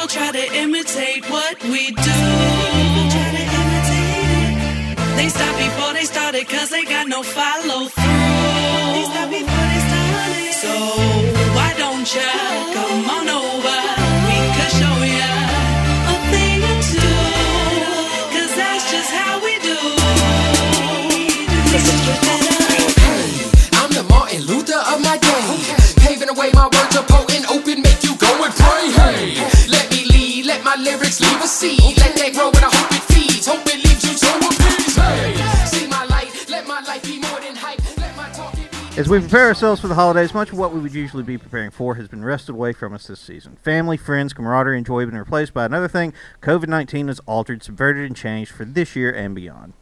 [0.00, 2.20] people try to imitate what we do.
[5.16, 8.10] They stop before they started cause they got no follow through.
[10.62, 10.72] So
[11.56, 12.30] why don't ya
[12.74, 12.89] come
[38.96, 41.70] As we prepare ourselves for the holidays, much of what we would usually be preparing
[41.70, 43.56] for has been wrested away from us this season.
[43.56, 47.62] Family, friends, camaraderie, and joy have been replaced by another thing COVID 19 has altered,
[47.62, 49.74] subverted, and changed for this year and beyond.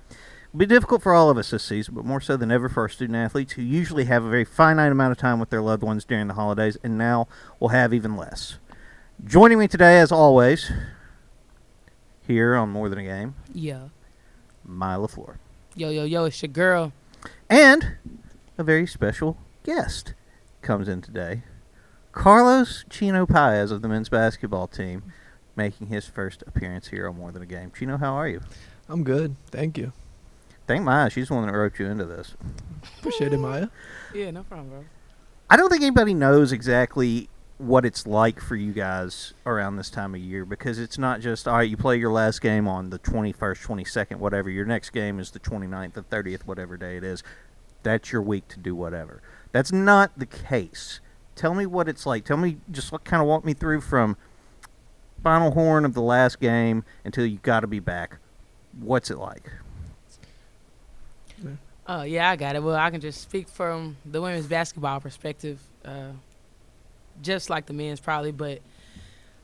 [0.48, 2.80] It'll be difficult for all of us this season, but more so than ever for
[2.80, 5.84] our student athletes who usually have a very finite amount of time with their loved
[5.84, 7.28] ones during the holidays and now
[7.60, 8.58] will have even less.
[9.24, 10.72] Joining me today, as always,
[12.28, 13.88] here on More Than a Game, Yeah.
[14.68, 15.36] Myah LeFlore.
[15.74, 16.92] Yo, yo, yo, it's your girl.
[17.48, 17.96] And
[18.58, 20.12] a very special guest
[20.62, 21.42] comes in today.
[22.12, 25.04] Carlos Chino Paez of the men's basketball team
[25.56, 27.72] making his first appearance here on More Than a Game.
[27.76, 28.40] Chino, how are you?
[28.88, 29.36] I'm good.
[29.50, 29.92] Thank you.
[30.66, 31.10] Thank Myah.
[31.10, 32.34] She's the one that roped you into this.
[32.98, 33.68] Appreciate it, Maya.
[34.14, 34.84] Yeah, no problem, bro.
[35.48, 40.14] I don't think anybody knows exactly what it's like for you guys around this time
[40.14, 42.98] of year because it's not just, all right, you play your last game on the
[43.00, 43.34] 21st,
[43.66, 44.48] 22nd, whatever.
[44.48, 47.22] Your next game is the 29th, the 30th, whatever day it is.
[47.82, 49.22] That's your week to do whatever.
[49.50, 51.00] That's not the case.
[51.34, 52.24] Tell me what it's like.
[52.24, 54.16] Tell me, just kind of walk me through from
[55.22, 58.18] final horn of the last game until you got to be back.
[58.80, 59.50] What's it like?
[61.86, 62.62] Oh, yeah, I got it.
[62.62, 66.10] Well, I can just speak from the women's basketball perspective, uh,
[67.22, 68.32] just like the men's probably.
[68.32, 68.60] But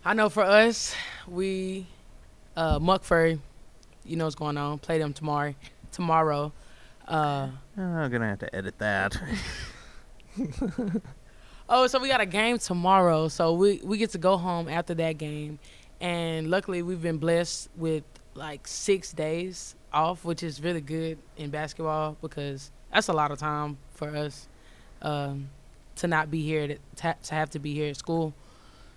[0.05, 0.94] I know for us,
[1.27, 1.86] we,
[2.56, 2.78] uh,
[4.05, 4.78] you know what's going on.
[4.78, 5.55] Play them tomorrow.
[5.92, 6.52] Tomorrow.
[7.06, 9.17] Uh, I'm to have to edit that.
[11.67, 13.29] Oh, so we got a game tomorrow.
[13.29, 15.58] So we we get to go home after that game,
[15.98, 21.48] and luckily we've been blessed with like six days off, which is really good in
[21.48, 24.46] basketball because that's a lot of time for us
[25.01, 25.48] um,
[25.97, 28.35] to not be here to, to have to be here at school.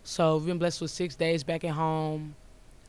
[0.03, 2.35] So we've been blessed with six days back at home.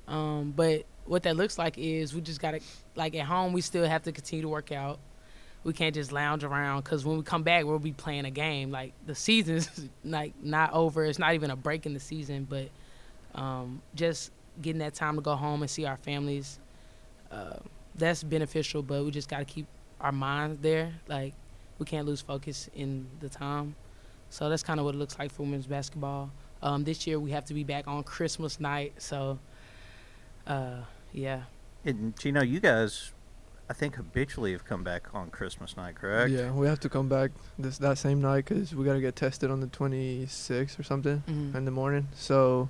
[0.06, 2.60] Um, but what that looks like is we just gotta
[2.94, 4.98] like at home we still have to continue to work out.
[5.64, 8.70] We can't just lounge around because when we come back we'll be playing a game.
[8.70, 11.04] Like the season's like not over.
[11.04, 12.68] It's not even a break in the season but
[13.34, 14.30] um, just
[14.62, 16.58] getting that time to go home and see our families
[17.30, 17.56] uh,
[17.94, 19.66] that's beneficial but we just got to keep
[20.00, 20.92] our minds there.
[21.08, 21.34] Like
[21.78, 23.74] we can't lose focus in the time
[24.30, 26.30] so that's kind of what it looks like for women's basketball
[26.62, 29.38] um, this year we have to be back on christmas night so
[30.46, 30.80] uh,
[31.12, 31.42] yeah
[31.84, 33.12] And Chino, you guys,
[33.70, 36.30] I think habitually have come back on Christmas night, correct?
[36.32, 39.50] Yeah, we have to come back this that same night because we gotta get tested
[39.50, 41.54] on the 26th or something Mhm.
[41.54, 42.08] in the morning.
[42.14, 42.68] So,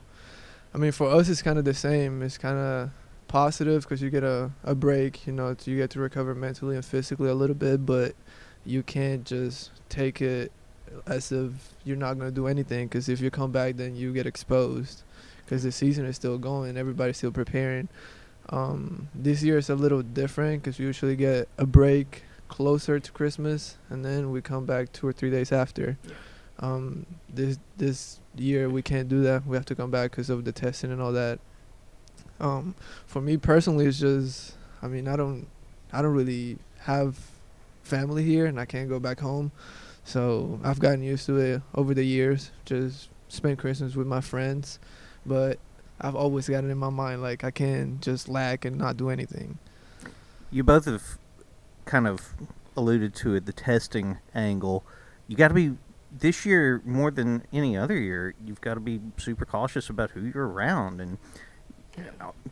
[0.74, 2.22] I mean, for us, it's kind of the same.
[2.22, 2.90] It's kind of
[3.28, 5.26] positive because you get a, a break.
[5.26, 8.14] You know, you get to recover mentally and physically a little bit, but
[8.64, 10.52] you can't just take it
[11.06, 11.50] as if
[11.84, 15.02] you're not gonna do anything because if you come back, then you get exposed
[15.44, 16.76] because the season is still going.
[16.76, 17.88] Everybody's still preparing.
[18.50, 23.12] Um, this year it's a little different because we usually get a break closer to
[23.12, 25.98] Christmas, and then we come back two or three days after.
[26.60, 29.46] Um, this this year we can't do that.
[29.46, 31.38] We have to come back because of the testing and all that.
[32.40, 32.74] Um,
[33.06, 35.46] for me personally, it's just I mean I don't
[35.92, 37.18] I don't really have
[37.82, 39.52] family here, and I can't go back home.
[40.08, 42.50] So I've gotten used to it over the years.
[42.64, 44.78] Just spend Christmas with my friends,
[45.26, 45.58] but
[46.00, 49.10] I've always got it in my mind like I can't just lack and not do
[49.10, 49.58] anything.
[50.50, 51.18] You both have
[51.84, 52.32] kind of
[52.74, 54.82] alluded to it, the testing angle.
[55.26, 55.74] You got to be
[56.10, 58.34] this year more than any other year.
[58.42, 61.18] You've got to be super cautious about who you're around and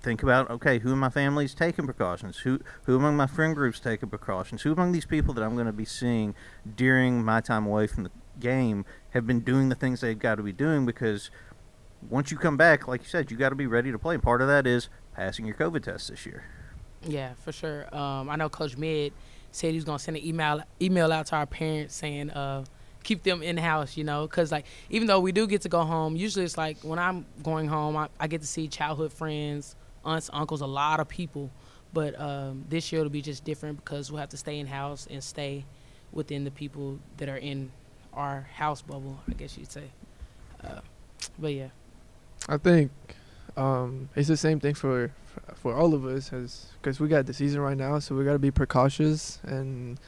[0.01, 2.39] think about okay, who in my family's taking precautions?
[2.39, 4.63] Who who among my friend groups taking precautions?
[4.63, 6.35] Who among these people that I'm going to be seeing
[6.77, 10.43] during my time away from the game have been doing the things they've got to
[10.43, 11.31] be doing because
[12.09, 14.15] once you come back, like you said, you got to be ready to play.
[14.15, 16.45] And part of that is passing your COVID test this year.
[17.03, 17.95] Yeah, for sure.
[17.95, 19.13] Um, I know Coach Mid
[19.53, 22.65] said he was gonna send an email email out to our parents saying uh,
[23.07, 25.83] keep them in house, you know, because like even though we do get to go
[25.85, 29.77] home, usually it's like when I'm going home, I, I get to see childhood friends,
[30.05, 31.51] aunts, uncles, a lot of people.
[31.93, 35.07] But um, this year it'll be just different because we'll have to stay in house
[35.09, 35.65] and stay
[36.13, 37.71] within the people that are in
[38.13, 39.85] our house bubble, I guess you'd say.
[40.65, 40.81] Uh,
[41.39, 41.69] but yeah,
[42.49, 42.91] I think
[43.57, 45.13] um, it's the same thing for
[45.55, 48.51] for all of us, because we got the season right now, so we gotta be
[48.51, 50.01] precautious and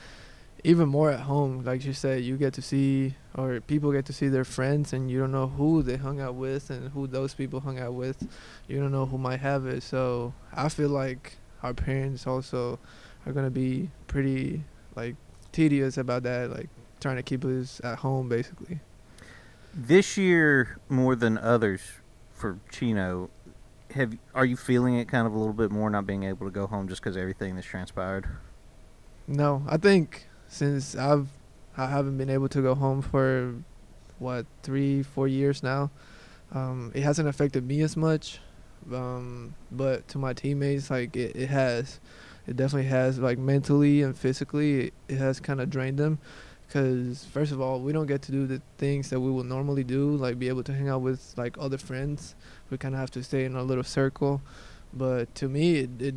[0.65, 1.65] even more at home.
[1.65, 5.11] Like you said, you get to see or people get to see their friends, and
[5.11, 8.27] you don't know who they hung out with and who those people hung out with.
[8.67, 9.83] You don't know who might have it.
[9.83, 12.79] So I feel like our parents also
[13.27, 14.65] are gonna be pretty
[14.97, 15.17] like
[15.53, 16.69] tedious about that, like
[17.01, 18.81] trying to keep us at home basically.
[19.75, 21.81] This year, more than others
[22.33, 23.31] for Chino,
[23.93, 26.53] have are you feeling it kind of a little bit more not being able to
[26.53, 28.29] go home just because everything that's transpired?
[29.27, 31.29] No, I think since I've
[31.77, 33.55] I haven't been able to go home for
[34.19, 35.91] what three four years now,
[36.53, 38.41] um, it hasn't affected me as much,
[38.93, 42.01] um, but to my teammates like it, it has,
[42.47, 46.19] it definitely has like mentally and physically it, it has kind of drained them,
[46.67, 49.85] because first of all we don't get to do the things that we would normally
[49.85, 52.35] do like be able to hang out with like other friends,
[52.71, 54.41] we kind of have to stay in a little circle,
[54.93, 56.15] but to me it it,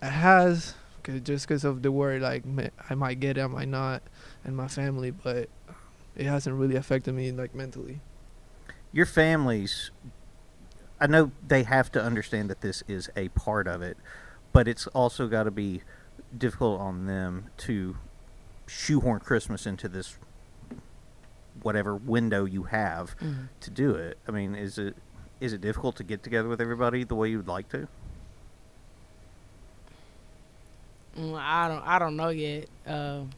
[0.00, 2.42] it has cause just because of the worry like
[2.90, 4.02] I might get it, I might not,
[4.44, 5.48] and my family, but
[6.16, 8.00] it hasn't really affected me like mentally.
[8.92, 9.90] Your families,
[11.00, 13.96] I know they have to understand that this is a part of it,
[14.52, 15.82] but it's also got to be
[16.36, 17.96] difficult on them to
[18.66, 20.16] shoehorn Christmas into this
[21.62, 23.48] whatever window you have Mhm.
[23.60, 24.18] to do it.
[24.26, 24.96] I mean, is it
[25.40, 27.86] is it difficult to get together with everybody the way you would like to?
[31.16, 31.82] I don't.
[31.86, 32.66] I don't know yet.
[32.86, 33.30] Um,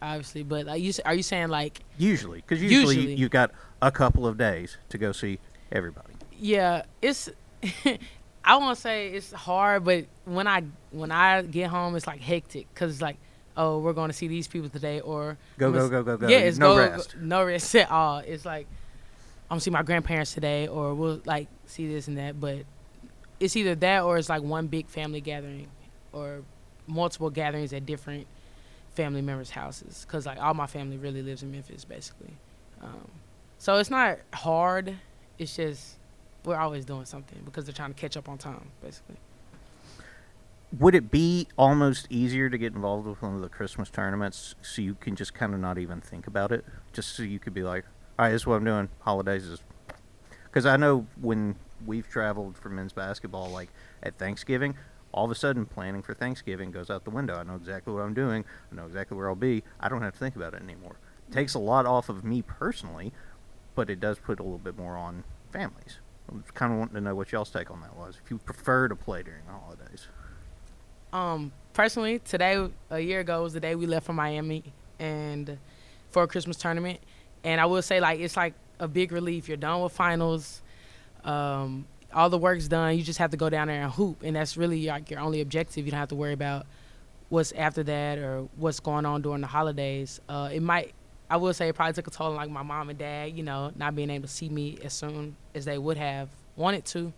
[0.00, 3.14] obviously, but are you are you saying like Usually, because usually, Usually.
[3.14, 5.38] you've got a couple of days to go see
[5.70, 6.14] everybody.
[6.38, 6.82] yeah?
[7.00, 7.28] It's
[8.44, 12.66] I won't say it's hard, but when I when I get home, it's like hectic
[12.74, 13.16] because it's like
[13.56, 16.26] oh we're going to see these people today or Go, go, go, go, go.
[16.28, 17.14] Yeah, it's no go, rest.
[17.14, 18.18] go- no rest at all.
[18.18, 18.66] It's like
[19.50, 22.40] I'm gonna see my grandparents today, or we'll like see this and that.
[22.40, 22.64] But
[23.38, 25.68] it's either that or it's like one big family gathering,
[26.12, 26.42] or
[26.86, 28.26] multiple gatherings at different
[28.94, 30.06] family members' houses.
[30.08, 32.34] Cause like all my family really lives in Memphis, basically.
[32.82, 33.10] Um,
[33.58, 34.96] so it's not hard.
[35.38, 35.96] It's just
[36.44, 39.16] we're always doing something because they're trying to catch up on time, basically.
[40.78, 44.80] Would it be almost easier to get involved with one of the Christmas tournaments so
[44.80, 46.64] you can just kind of not even think about it?
[46.92, 47.84] Just so you could be like,
[48.18, 48.88] all right, this is what I'm doing.
[49.00, 49.60] Holidays is.
[50.44, 51.56] Because I know when
[51.86, 53.68] we've traveled for men's basketball, like
[54.02, 54.74] at Thanksgiving,
[55.12, 57.36] all of a sudden planning for Thanksgiving goes out the window.
[57.36, 58.44] I know exactly what I'm doing.
[58.70, 59.62] I know exactly where I'll be.
[59.80, 60.96] I don't have to think about it anymore.
[61.28, 63.12] It takes a lot off of me personally,
[63.74, 65.98] but it does put a little bit more on families.
[66.30, 68.18] I was kind of wanting to know what y'all's take on that was.
[68.24, 70.08] If you prefer to play during the holidays.
[71.12, 74.64] Um, personally, today a year ago was the day we left for Miami
[74.98, 75.58] and
[76.10, 77.00] for a Christmas tournament.
[77.44, 79.48] And I will say, like, it's like a big relief.
[79.48, 80.62] You're done with finals.
[81.24, 82.96] Um, all the work's done.
[82.96, 85.40] You just have to go down there and hoop, and that's really like your only
[85.40, 85.84] objective.
[85.84, 86.66] You don't have to worry about
[87.28, 90.20] what's after that or what's going on during the holidays.
[90.28, 90.92] Uh, it might,
[91.30, 93.36] I will say, it probably took a toll on like my mom and dad.
[93.36, 96.84] You know, not being able to see me as soon as they would have wanted
[96.86, 97.12] to.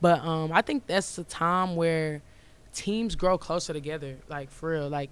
[0.00, 2.22] But um, I think that's the time where
[2.74, 4.16] teams grow closer together.
[4.28, 5.10] Like for real, like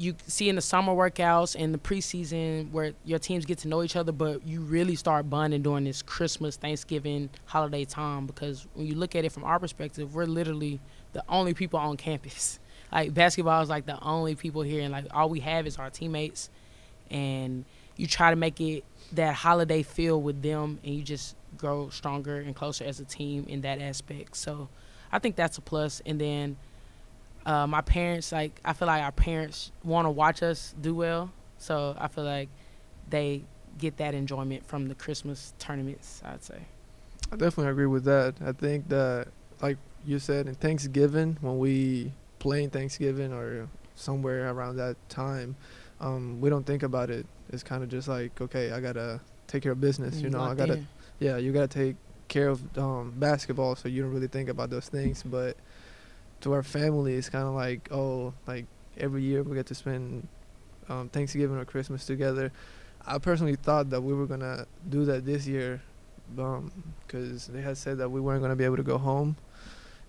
[0.00, 3.82] you see in the summer workouts and the preseason where your teams get to know
[3.82, 8.24] each other, but you really start bonding during this Christmas, Thanksgiving, holiday time.
[8.24, 10.80] Because when you look at it from our perspective, we're literally
[11.12, 12.58] the only people on campus.
[12.92, 15.90] Like basketball is like the only people here, and like all we have is our
[15.90, 16.50] teammates.
[17.08, 17.64] And
[17.96, 22.38] you try to make it that holiday feel with them, and you just grow stronger
[22.38, 24.36] and closer as a team in that aspect.
[24.36, 24.68] So
[25.12, 26.02] I think that's a plus.
[26.04, 26.56] And then
[27.46, 31.30] uh, my parents, like I feel like our parents want to watch us do well,
[31.58, 32.48] so I feel like
[33.08, 33.42] they
[33.78, 36.22] get that enjoyment from the Christmas tournaments.
[36.24, 36.60] I'd say.
[37.32, 38.34] I definitely agree with that.
[38.44, 39.28] I think that,
[39.62, 45.54] like you said, in Thanksgiving, when we play in Thanksgiving or somewhere around that time,
[46.00, 47.26] um, we don't think about it.
[47.50, 50.20] It's kind of just like, okay, I gotta take care of business.
[50.20, 50.88] You know, I gotta, in.
[51.18, 51.96] yeah, you gotta take
[52.28, 55.22] care of um, basketball, so you don't really think about those things.
[55.22, 55.56] But
[56.40, 58.66] to our family, it's kind of like, oh, like
[58.96, 60.26] every year we get to spend
[60.88, 62.52] um, Thanksgiving or Christmas together.
[63.06, 65.82] I personally thought that we were gonna do that this year,
[66.34, 69.36] because they had said that we weren't gonna be able to go home,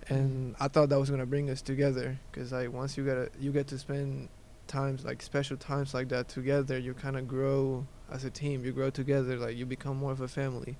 [0.10, 2.20] and I thought that was gonna bring us together.
[2.32, 4.30] Because like once you get a, you get to spend
[4.68, 8.66] times like special times like that together, you kind of grow as a team.
[8.66, 10.78] You grow together, like you become more of a family.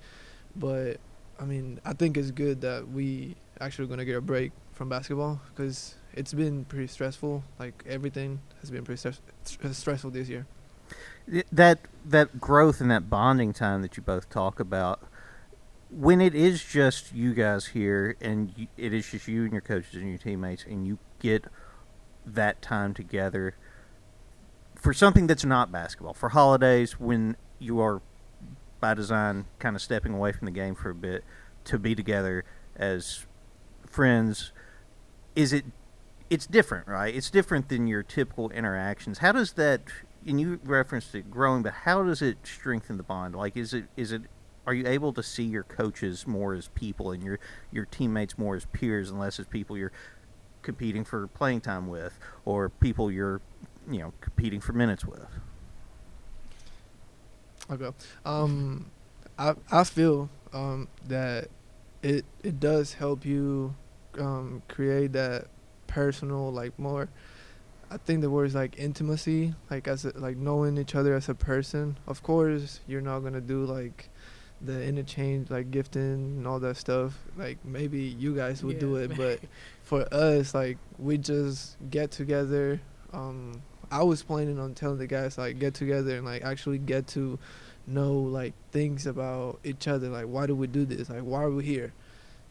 [0.56, 0.98] But
[1.40, 4.52] I mean, I think it's good that we actually gonna get a break
[4.82, 7.44] from basketball because it's been pretty stressful.
[7.60, 10.48] Like everything has been pretty stress- st- stressful this year.
[11.52, 15.00] That that growth and that bonding time that you both talk about
[15.92, 19.62] when it is just you guys here and you, it is just you and your
[19.62, 21.46] coaches and your teammates and you get
[22.26, 23.54] that time together
[24.74, 28.02] for something that's not basketball for holidays when you are
[28.80, 31.24] by design kind of stepping away from the game for a bit
[31.66, 32.44] to be together
[32.76, 33.28] as
[33.86, 34.54] friends
[35.36, 35.66] is it
[36.30, 37.14] it's different right?
[37.14, 39.20] It's different than your typical interactions.
[39.20, 39.82] How does that
[40.26, 43.36] and you referenced it growing but how does it strengthen the bond?
[43.36, 44.24] Like is it is it
[44.68, 47.40] are you able to see your coaches more as people and your
[47.72, 49.92] your teammates more as peers and less as people you're
[50.62, 53.42] competing for playing time with or people you're
[53.90, 55.28] you know competing for minutes with?
[57.70, 57.90] Okay.
[58.26, 58.92] Um,
[59.38, 61.50] I I feel um that
[62.04, 63.76] it it does help you
[64.20, 65.48] um create that
[65.88, 67.10] personal like more.
[67.90, 71.28] I think the word is like intimacy, like as a, like knowing each other as
[71.28, 71.98] a person.
[72.08, 74.10] Of course, you're not gonna do like
[74.62, 77.18] the interchange like gifting and all that stuff.
[77.38, 79.40] Like maybe you guys would do it, but
[79.84, 82.80] for us, like we just get together.
[83.12, 87.08] Um, I was planning on telling the guys like get together and like actually get
[87.08, 87.38] to
[87.88, 90.08] know like things about each other.
[90.08, 91.10] Like why do we do this?
[91.10, 91.92] Like why are we here?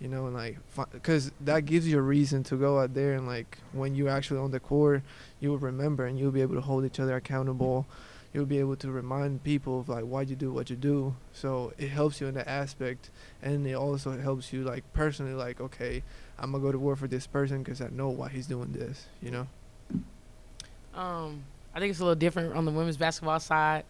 [0.00, 0.58] You know, and like
[0.92, 4.40] because that gives you a reason to go out there and like when you're actually
[4.40, 5.02] on the court,
[5.40, 7.86] you will remember and you'll be able to hold each other accountable.
[8.32, 11.14] You'll be able to remind people of like why you do what you do.
[11.34, 13.10] So it helps you in that aspect,
[13.42, 16.02] and it also helps you like personally like okay,
[16.38, 19.06] I'm gonna go to war for this person because I know why he's doing this.
[19.20, 19.46] You know.
[20.94, 23.84] Um, I think it's a little different on the women's basketball side.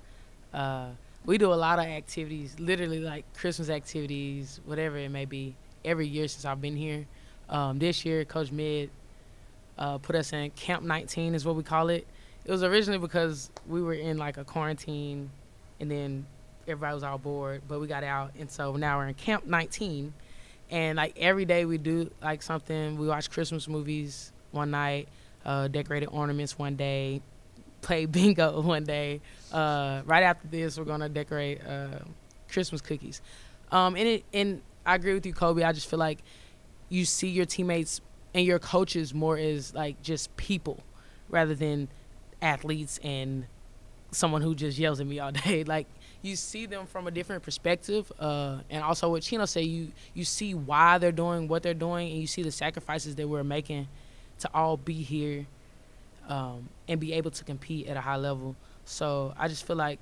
[0.52, 0.88] Uh,
[1.24, 6.06] we do a lot of activities, literally like Christmas activities, whatever it may be, every
[6.06, 7.06] year since I've been here.
[7.49, 8.90] Um, this year, Coach Mid
[9.78, 12.06] uh, put us in Camp 19, is what we call it.
[12.44, 15.30] It was originally because we were in like a quarantine,
[15.78, 16.26] and then
[16.66, 20.12] everybody was all bored, but we got out, and so now we're in Camp 19.
[20.70, 22.96] And like every day we do like something.
[22.96, 25.08] We watch Christmas movies one night
[25.44, 27.22] uh, decorated ornaments one day,
[27.82, 29.20] play bingo one day.
[29.52, 31.99] Uh, right after this, we're gonna decorate uh,
[32.50, 33.20] Christmas cookies.
[33.70, 35.64] Um, and it and I agree with you, Colby.
[35.64, 36.18] I just feel like
[36.88, 38.00] you see your teammates
[38.34, 40.82] and your coaches more as like just people
[41.28, 41.88] rather than
[42.42, 43.46] athletes and
[44.12, 45.64] someone who just yells at me all day.
[45.64, 45.87] Like
[46.22, 50.25] you see them from a different perspective, uh, and also what Chino said, you you
[50.25, 53.88] see why they're doing what they're doing, and you see the sacrifices that we're making
[54.40, 55.46] to all be here
[56.28, 58.56] um, and be able to compete at a high level.
[58.84, 59.99] So I just feel like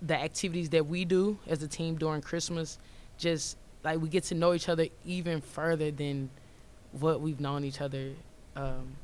[0.00, 2.78] the activities that we do as a team during Christmas,
[3.18, 6.30] just like we get to know each other even further than
[6.92, 8.12] what we've known each other
[8.56, 8.96] um,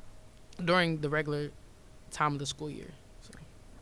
[0.64, 1.50] during the regular
[2.10, 2.90] time of the school year.
[3.20, 3.30] So.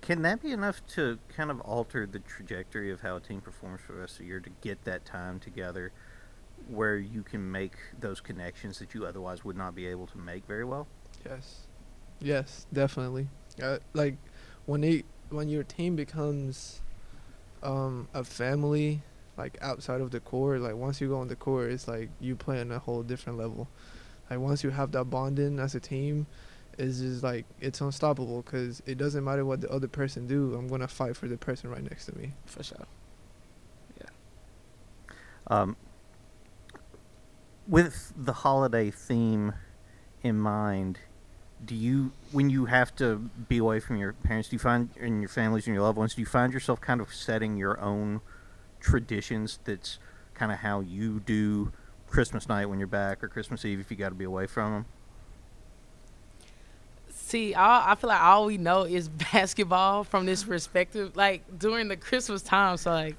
[0.01, 3.81] Can that be enough to kind of alter the trajectory of how a team performs
[3.81, 5.93] for the rest of the year to get that time together
[6.69, 10.47] where you can make those connections that you otherwise would not be able to make
[10.47, 10.87] very well?
[11.25, 11.67] Yes,
[12.21, 13.29] yes, definitely.
[13.63, 14.17] Uh, like
[14.67, 16.81] when it when your team becomes
[17.63, 19.03] um, a family,
[19.37, 22.37] like outside of the court, like once you go on the court, it's like you
[22.37, 23.69] play on a whole different level.
[24.31, 26.27] Like once you have that bonding as a team,
[26.79, 30.55] it's just like it's unstoppable because it doesn't matter what the other person do.
[30.55, 32.33] I'm gonna fight for the person right next to me.
[32.47, 32.87] For sure.
[34.01, 34.07] Yeah.
[35.49, 35.77] Um,
[37.69, 39.55] with the holiday theme
[40.23, 40.99] in mind,
[41.65, 43.17] do you, when you have to
[43.49, 46.15] be away from your parents, do you find, and your families and your loved ones,
[46.15, 48.21] do you find yourself kind of setting your own
[48.87, 49.99] traditions that's
[50.35, 51.73] kind of how you do
[52.09, 54.73] Christmas night when you're back or Christmas Eve if you got to be away from
[54.73, 54.87] them?
[57.11, 61.17] See, all, I feel like all we know is basketball from this perspective.
[61.17, 63.17] Like during the Christmas time, so like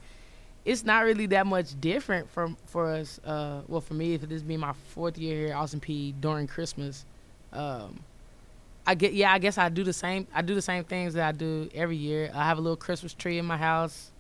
[0.64, 3.20] it's not really that much different from for us.
[3.26, 6.48] Uh, well, for me, if this being my fourth year here at Austin Peay during
[6.48, 7.06] Christmas,
[7.52, 8.00] um,
[8.86, 10.28] I get yeah, I guess I do the same.
[10.34, 12.32] I do the same things that I do every year.
[12.34, 14.12] I have a little Christmas tree in my house.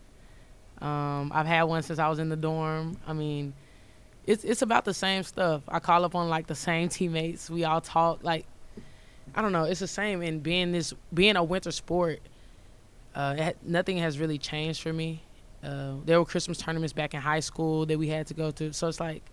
[0.81, 2.97] Um, I've had one since I was in the dorm.
[3.07, 3.53] I mean,
[4.25, 5.63] it's it's about the same stuff.
[5.67, 7.49] I call up on like the same teammates.
[7.49, 8.45] We all talk like
[9.35, 9.63] I don't know.
[9.63, 10.21] It's the same.
[10.21, 12.19] And being this, being a winter sport,
[13.15, 15.21] uh, it, nothing has really changed for me.
[15.63, 18.73] Uh, there were Christmas tournaments back in high school that we had to go to.
[18.73, 19.23] So it's like,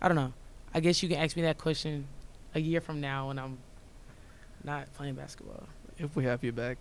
[0.00, 0.32] I don't know.
[0.74, 2.06] I guess you can ask me that question
[2.54, 3.58] a year from now when I'm
[4.64, 5.64] not playing basketball.
[5.98, 6.78] If we have you back,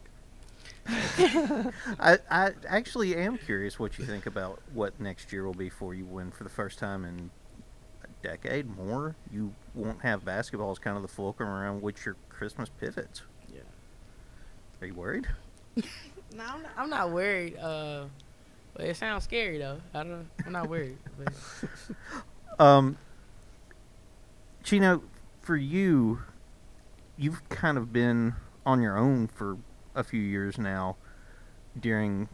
[0.88, 5.94] I, I actually am curious what you think about what next year will be for
[5.94, 7.30] you when, for the first time in
[8.04, 12.16] a decade more, you won't have basketball as kind of the fulcrum around which your
[12.30, 13.24] Christmas pivots.
[13.54, 13.62] Yeah.
[14.82, 15.28] Are you worried?
[15.76, 17.58] No, I'm not, I'm not worried.
[17.58, 18.06] Uh,
[18.74, 19.80] But it sounds scary though.
[19.94, 20.28] I don't.
[20.46, 20.98] I'm not worried.
[21.18, 21.34] But
[22.64, 22.98] Um,
[24.64, 25.04] Chino,
[25.42, 26.22] for you,
[27.18, 28.34] you've kind of been
[28.66, 29.58] on your own for
[29.98, 30.96] a few years now.
[31.80, 32.30] During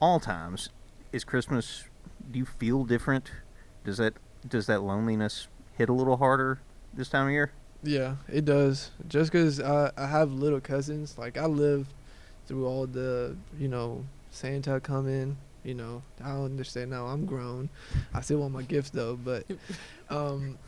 [0.00, 0.70] all times,
[1.12, 1.84] is Christmas?
[2.30, 3.30] Do you feel different?
[3.84, 4.14] Does that
[4.48, 6.60] does that loneliness hit a little harder
[6.94, 7.52] this time of year?
[7.82, 8.90] Yeah, it does.
[9.08, 11.92] Just 'cause I, I have little cousins, like I lived
[12.46, 15.36] through all the, you know, Santa coming.
[15.62, 17.06] You know, I don't understand now.
[17.06, 17.68] I'm grown.
[18.14, 19.44] I still want my gifts though, but
[20.10, 20.58] um,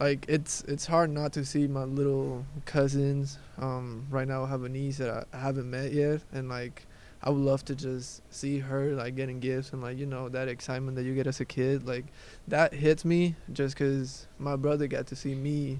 [0.00, 3.38] like it's it's hard not to see my little cousins.
[3.58, 6.86] Um, right now I have a niece that I haven't met yet, and like
[7.22, 10.48] I would love to just see her like getting gifts and like you know that
[10.48, 11.86] excitement that you get as a kid.
[11.86, 12.06] Like
[12.48, 15.78] that hits me just because my brother got to see me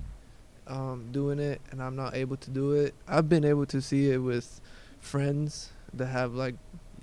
[0.67, 2.95] um, doing it and I'm not able to do it.
[3.07, 4.61] I've been able to see it with
[5.01, 6.55] friends that have like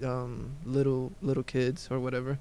[0.03, 2.39] um, little little kids or whatever,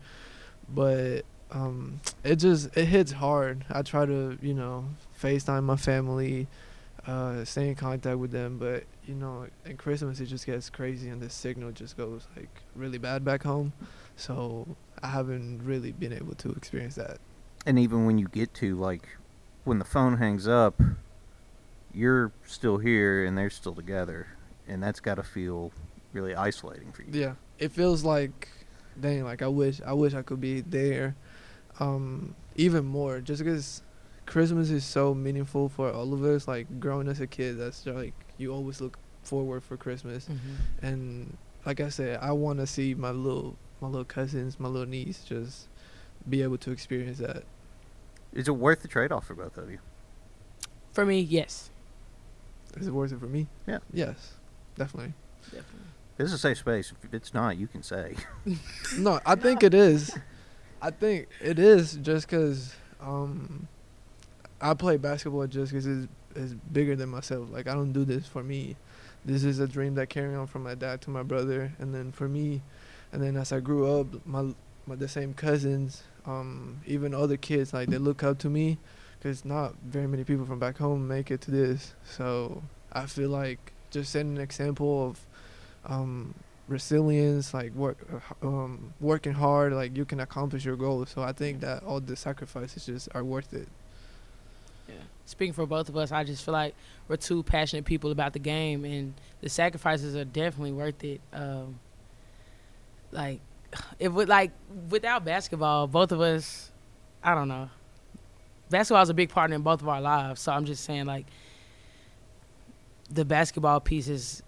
[0.68, 3.64] but um, it just it hits hard.
[3.70, 4.86] I try to you know
[5.20, 6.46] FaceTime my family,
[7.06, 11.08] uh, stay in contact with them, but you know in Christmas it just gets crazy
[11.08, 13.72] and the signal just goes like really bad back home,
[14.16, 17.18] so I haven't really been able to experience that.
[17.66, 19.08] And even when you get to like
[19.64, 20.80] when the phone hangs up,
[21.92, 24.28] you're still here and they're still together,
[24.68, 25.72] and that's got to feel
[26.12, 27.08] really isolating for you.
[27.12, 28.48] Yeah, it feels like,
[28.98, 31.14] dang, like I wish, I wish I could be there,
[31.80, 33.20] um, even more.
[33.20, 33.82] Just because
[34.26, 36.46] Christmas is so meaningful for all of us.
[36.46, 40.86] Like growing as a kid, that's like you always look forward for Christmas, Mm-hmm.
[40.86, 44.88] and like I said, I want to see my little, my little cousins, my little
[44.88, 45.68] niece, just
[46.28, 47.42] be able to experience that.
[48.32, 49.78] Is it worth the trade off for both of you?
[50.92, 51.70] for me, yes,
[52.76, 53.46] Is it worth it for me?
[53.66, 53.78] Yeah.
[53.92, 54.32] Yes,
[54.76, 55.12] definitely.
[55.44, 55.86] definitely.
[56.16, 56.92] This is a safe space.
[57.04, 58.14] If it's not, you can say.
[58.98, 60.16] No, I think it is.
[60.82, 63.68] I think it is just 'cause um,
[64.60, 67.50] I play basketball just 'cause it's, it's bigger than myself.
[67.50, 68.76] Like I don't do this for me.
[69.24, 72.12] This is a dream that carry on from my dad to my brother, and then
[72.12, 72.62] for me,
[73.12, 74.54] and then as I grew up, my,
[74.86, 78.78] my the same cousins, um, even other kids, like they look up to me
[79.18, 81.92] because not very many people from back home make it to this.
[82.04, 85.26] So I feel like just setting an example of
[85.84, 86.34] um,
[86.70, 91.10] resilience, like work, uh, um, working hard, like you can accomplish your goals.
[91.10, 93.68] So I think that all the sacrifices just are worth it.
[94.88, 94.94] Yeah.
[95.26, 96.74] Speaking for both of us, I just feel like
[97.08, 101.20] we're two passionate people about the game, and the sacrifices are definitely worth it.
[101.32, 101.80] Um,
[103.10, 103.40] like,
[103.98, 104.52] if with like
[104.88, 106.70] without basketball, both of us,
[107.22, 107.68] I don't know.
[108.70, 111.26] Basketball is a big part in both of our lives, so I'm just saying like
[113.10, 114.44] the basketball piece is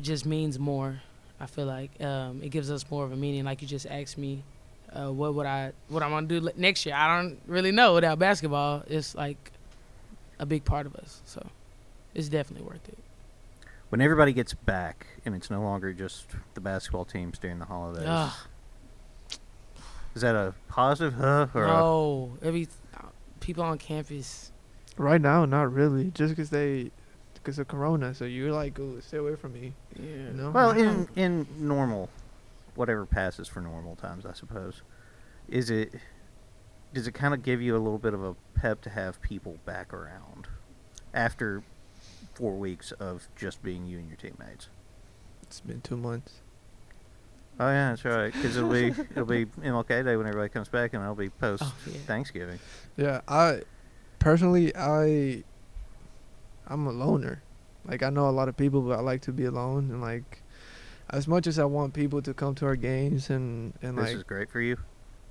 [0.00, 1.00] just means more.
[1.40, 3.44] I feel like um, it gives us more of a meaning.
[3.44, 4.42] Like you just asked me,
[4.92, 6.94] uh, what would I what I'm gonna do next year?
[6.94, 8.82] I don't really know without basketball.
[8.86, 9.52] It's like
[10.38, 11.46] a big part of us, so
[12.14, 12.98] it's definitely worth it.
[13.90, 18.06] When everybody gets back and it's no longer just the basketball teams during the holidays,
[18.06, 18.32] Ugh,
[20.14, 22.66] is that a positive huh or a, no, every
[23.40, 24.50] people on campus.
[24.96, 26.90] Right now, not really, Just because they,
[27.46, 28.12] because of Corona.
[28.12, 29.72] So you're like, oh, stay away from me.
[29.94, 30.04] Yeah.
[30.04, 30.50] You know?
[30.50, 32.10] well in in normal,
[32.74, 34.82] whatever passes for normal times, I suppose.
[35.48, 35.94] Is it?
[36.92, 39.58] Does it kind of give you a little bit of a pep to have people
[39.64, 40.48] back around
[41.14, 41.62] after
[42.34, 44.68] four weeks of just being you and your teammates?
[45.42, 46.40] It's been two months.
[47.60, 48.32] Oh yeah, that's right.
[48.32, 51.62] Because it'll be it'll be MLK Day when everybody comes back, and it'll be post
[51.64, 51.98] Oh, yeah.
[52.06, 52.58] Thanksgiving.
[52.96, 53.62] Yeah, I
[54.18, 55.44] personally, I,
[56.66, 57.42] I'm a loner.
[57.86, 59.90] Like I know a lot of people, but I like to be alone.
[59.90, 60.42] And like,
[61.10, 64.16] as much as I want people to come to our games and and This like
[64.16, 64.76] is great for you.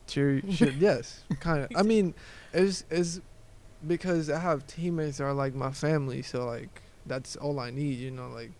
[0.07, 1.69] cheer, cheer yes, kind of.
[1.75, 2.13] I mean,
[2.53, 3.19] it's it's
[3.85, 7.99] because I have teammates that are like my family, so like that's all I need.
[7.99, 8.51] You know, like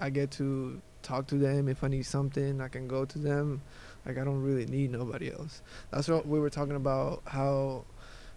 [0.00, 2.60] I get to talk to them if I need something.
[2.60, 3.62] I can go to them.
[4.04, 5.62] Like I don't really need nobody else.
[5.92, 7.22] That's what we were talking about.
[7.26, 7.84] How,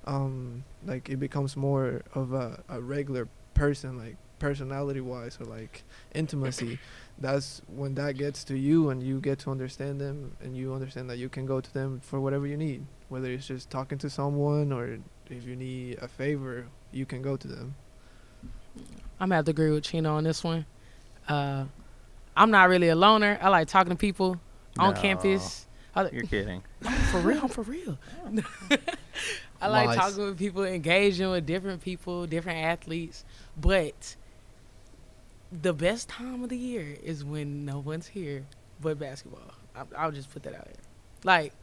[0.06, 5.84] um, like it becomes more of a, a regular person, like personality wise or like
[6.14, 6.80] intimacy.
[7.20, 11.10] That's when that gets to you and you get to understand them and you understand
[11.10, 12.86] that you can go to them for whatever you need.
[13.10, 17.36] Whether it's just talking to someone or if you need a favor, you can go
[17.36, 17.76] to them.
[19.20, 20.66] I'm gonna have to agree with Chino on this one.
[21.28, 21.66] Uh,
[22.36, 23.40] I'm not really a loner.
[23.42, 24.40] I like talking to people
[24.78, 25.02] on No.
[25.02, 25.66] campus.
[26.12, 26.62] You're kidding.
[27.12, 27.98] for real, I'm for real.
[29.62, 33.26] I like talking with people, engaging with different people, different athletes.
[33.60, 34.16] But
[35.52, 38.46] the best time of the year is when no one's here
[38.82, 39.54] but basketball.
[39.76, 40.74] I, I'll just put that out there.
[41.24, 41.54] Like,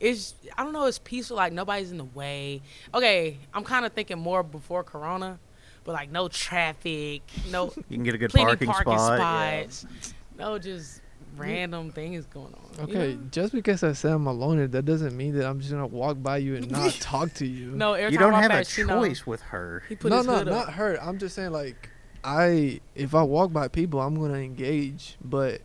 [0.00, 0.84] it's I don't know.
[0.84, 1.36] It's peaceful.
[1.36, 2.62] Like nobody's in the way.
[2.94, 5.38] Okay, I'm kind of thinking more before Corona,
[5.84, 9.18] but like no traffic, no You can get a good parking, parking spot.
[9.18, 9.68] yeah.
[9.68, 11.00] spots, no just
[11.38, 12.88] random things going on.
[12.88, 13.20] you Okay, know?
[13.30, 16.22] just because I say I'm a loner, that doesn't mean that I'm just gonna walk
[16.22, 17.70] by you and not talk to you.
[17.72, 19.82] No, every You time don't I have a pass Chino, choice with her.
[19.88, 20.74] He put no, his no, hood not up.
[20.74, 21.02] her.
[21.02, 21.90] I'm just saying like,
[22.24, 25.16] I if I walk by people, I'm gonna engage.
[25.24, 25.60] But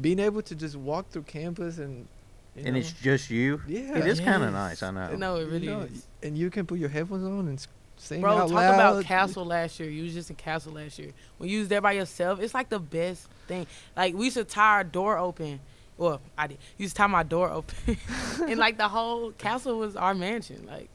[0.00, 2.06] being able to just walk through campus and
[2.56, 3.60] you And know, it's just you.
[3.68, 4.82] yeah, It is kind of nice.
[4.82, 5.14] I know.
[5.16, 6.06] No, it you really know, is.
[6.22, 7.68] and you can put your headphones on and s-
[7.98, 8.74] sing Bro, out talk loud.
[8.74, 9.90] about Castle last year.
[9.90, 11.12] You was just in Castle last year.
[11.38, 13.66] When you was there by yourself, it's like the best thing.
[13.96, 15.60] Like we used to tie our door open.
[15.96, 16.58] Well, I did.
[16.76, 17.96] You used to tie my door open,
[18.46, 20.64] and like the whole castle was our mansion.
[20.66, 20.88] Like,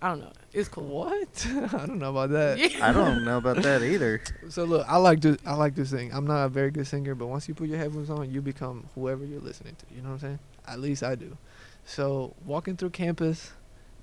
[0.00, 0.32] I don't know.
[0.54, 0.84] It's cool.
[0.84, 1.46] What?
[1.74, 2.58] I don't know about that.
[2.58, 2.88] Yeah.
[2.88, 4.22] I don't know about that either.
[4.48, 6.10] So look, I like to I like to sing.
[6.14, 8.88] I'm not a very good singer, but once you put your headphones on, you become
[8.94, 9.94] whoever you're listening to.
[9.94, 10.38] You know what I'm saying?
[10.66, 11.36] At least I do.
[11.84, 13.52] So walking through campus,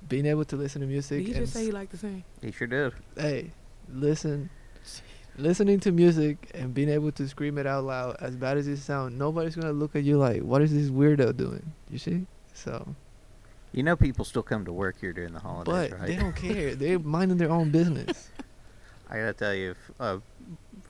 [0.07, 2.23] being able to listen to music, Did he and just say he liked to sing?
[2.41, 2.93] He sure did.
[3.17, 3.51] hey,
[3.89, 4.49] listen,
[5.37, 8.77] listening to music and being able to scream it out loud, as bad as it
[8.77, 12.25] sounds, nobody's gonna look at you like, "What is this weirdo doing?" You see?
[12.53, 12.95] So,
[13.73, 16.07] You know, people still come to work here during the holidays, but right?
[16.07, 16.75] they don't care.
[16.81, 18.29] They're minding their own business.
[19.09, 20.21] I gotta tell you, if a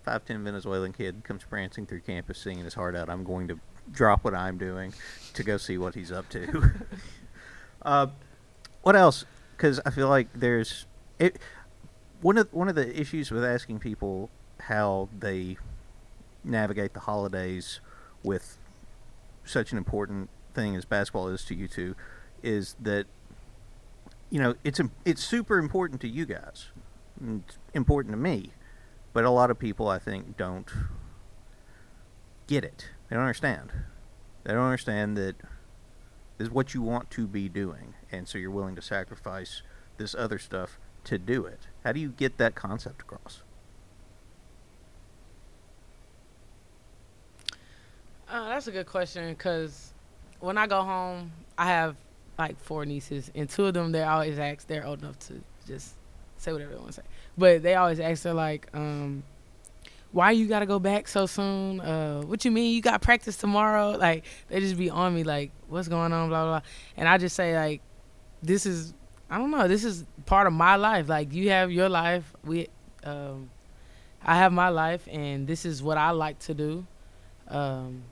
[0.04, 3.60] five ten Venezuelan kid comes prancing through campus singing his heart out, I'm going to
[3.92, 4.94] drop what I'm doing
[5.34, 6.72] to go see what he's up to.
[7.82, 8.08] uh,
[8.86, 9.26] what else?
[9.58, 10.86] Because I feel like there's
[11.18, 11.40] it.
[12.22, 15.58] One of one of the issues with asking people how they
[16.44, 17.80] navigate the holidays
[18.22, 18.60] with
[19.44, 21.96] such an important thing as basketball is to you two
[22.44, 23.08] is that
[24.30, 26.68] you know it's it's super important to you guys
[27.74, 28.52] important to me
[29.14, 30.72] but a lot of people i think don't
[32.48, 33.72] get it they don't understand
[34.44, 35.36] they don't understand that
[36.38, 39.62] this what you want to be doing and so you're willing to sacrifice
[39.98, 43.42] this other stuff to do it how do you get that concept across
[48.28, 49.94] Uh, that's a good question because
[50.40, 51.96] when I go home, I have
[52.38, 54.68] like four nieces, and two of them they always ask.
[54.68, 55.94] They're old enough to just
[56.38, 57.04] say whatever they want to say,
[57.38, 58.24] but they always ask.
[58.24, 59.24] They're like, um,
[60.12, 61.80] "Why you gotta go back so soon?
[61.80, 62.74] Uh, what you mean?
[62.74, 66.44] You got practice tomorrow?" Like they just be on me, like, "What's going on?" Blah
[66.44, 66.60] blah.
[66.60, 66.70] blah.
[66.98, 67.82] And I just say like,
[68.46, 68.94] "This is
[69.30, 69.68] I don't know.
[69.68, 71.10] This is part of my life.
[71.10, 72.32] Like you have your life.
[72.44, 72.68] We,
[73.04, 73.50] um,
[74.24, 76.86] I have my life, and this is what I like to do."
[77.48, 78.04] Um,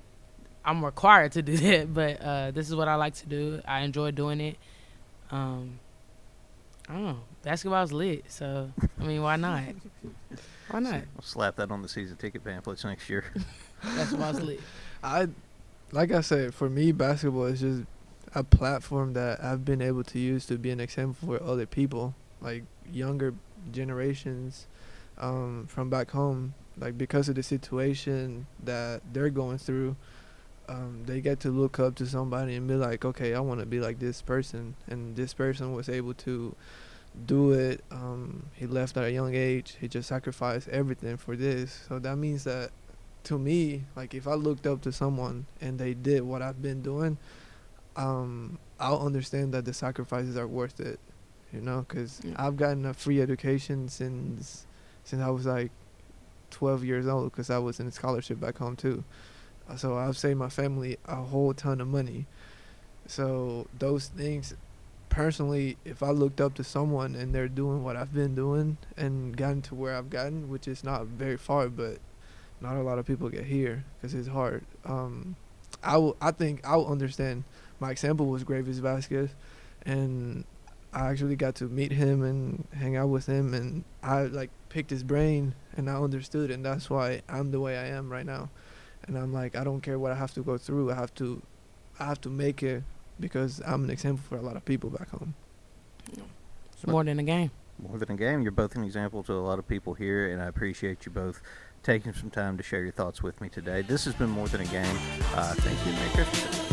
[0.65, 3.61] I'm required to do that, but uh, this is what I like to do.
[3.65, 4.57] I enjoy doing it.
[5.31, 5.79] Um,
[6.87, 7.19] I don't know.
[7.43, 9.63] Basketball's lit, so I mean, why not?
[10.69, 11.01] Why not?
[11.15, 13.25] i'll slap that on the season ticket pamphlets next year
[13.83, 14.59] Basketball's lit.
[15.03, 15.27] I,
[15.91, 17.83] like I said, for me, basketball is just
[18.35, 22.15] a platform that I've been able to use to be an example for other people,
[22.41, 23.33] like younger
[23.71, 24.67] generations
[25.17, 26.53] um, from back home.
[26.77, 29.95] Like because of the situation that they're going through,
[30.67, 33.65] um, they get to look up to somebody and be like, okay, I want to
[33.65, 36.55] be like this person, and this person was able to
[37.25, 37.83] do it.
[37.91, 39.75] Um, he left at a young age.
[39.79, 41.85] He just sacrificed everything for this.
[41.87, 42.71] So that means that
[43.25, 46.81] to me, like if I looked up to someone and they did what I've been
[46.81, 47.17] doing,
[47.95, 50.99] um, I'll understand that the sacrifices are worth it.
[51.51, 52.33] You know, because Yeah.
[52.37, 54.65] I've gotten a free education since
[55.03, 55.71] since I was like
[56.49, 59.03] 12 years old, because I was in a scholarship back home too.
[59.69, 62.25] Uh, So I've saved my family a whole ton of money.
[63.05, 64.55] So those things,
[65.09, 69.35] personally, if I looked up to someone and they're doing what I've been doing and
[69.35, 71.99] gotten to where I've gotten, which is not very far, but
[72.61, 74.63] not a lot of people get here because it's hard.
[74.85, 75.35] Um,
[75.83, 77.43] I will, I think I will understand.
[77.79, 79.29] My example was Greivis Vasquez,
[79.85, 80.45] and
[80.93, 84.89] I actually got to meet him and hang out with him, and I like picked
[84.89, 88.49] his brain, and I understood, and that's why I'm the way I am right now.
[89.07, 90.91] And I'm like, I don't care what I have to go through.
[90.91, 91.41] I have to,
[91.99, 92.83] I have to make it
[93.19, 95.33] because I'm an example for a lot of people back home.
[96.73, 97.51] It's more than a game.
[97.81, 98.41] more than a game.
[98.41, 101.41] You're both an example to a lot of people here, and I appreciate you both
[101.81, 103.81] taking some time to share your thoughts with me today.
[103.81, 104.97] This has been more than a game.
[105.33, 105.91] Uh, thank you.
[105.93, 106.72] Merry Christmas.